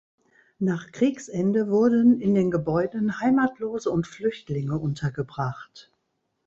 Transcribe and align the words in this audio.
Nach 0.57 0.91
Kriegsende 0.91 1.67
wurden 1.67 2.21
in 2.21 2.33
den 2.33 2.49
Gebäuden 2.49 3.19
Heimatlose 3.19 3.91
und 3.91 4.07
Flüchtlinge 4.07 4.79
untergebracht. 4.79 5.91